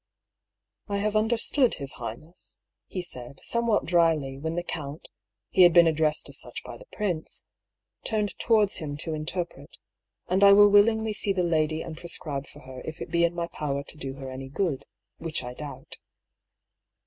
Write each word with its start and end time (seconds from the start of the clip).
"I 0.87 0.97
have 0.97 1.15
understood 1.15 1.75
his 1.75 1.91
highness," 2.01 2.57
he 2.87 3.03
said, 3.03 3.39
some 3.43 3.67
what 3.67 3.85
dryly, 3.85 4.35
when 4.35 4.55
the 4.55 4.63
count 4.63 5.09
(he 5.51 5.61
had 5.61 5.73
been 5.73 5.85
addressed 5.85 6.27
as 6.27 6.39
such 6.39 6.63
by 6.63 6.75
the 6.75 6.87
prince) 6.91 7.45
turned 8.03 8.35
towards 8.39 8.77
him 8.77 8.97
to 8.97 9.13
interpret; 9.13 9.77
"and 10.27 10.43
I 10.43 10.53
will 10.53 10.69
willingly 10.69 11.13
see 11.13 11.33
the 11.33 11.43
lady 11.43 11.83
and 11.83 11.95
prescribe 11.95 12.47
for 12.47 12.57
THE 12.57 12.61
BEGINNING 12.65 12.79
OP 12.79 12.85
THE 12.85 12.91
SEQUEL. 12.93 12.97
165 12.97 12.97
her 12.97 13.03
if 13.05 13.07
it 13.07 13.11
be 13.11 13.23
in 13.23 13.35
my 13.35 13.47
power 13.49 13.83
to 13.83 13.97
do 13.97 14.13
her 14.15 14.31
any 14.31 14.49
good, 14.49 14.85
which 15.19 15.43
I 15.43 15.53
doubt." 15.53 15.99